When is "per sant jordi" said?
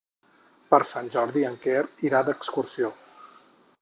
0.71-1.45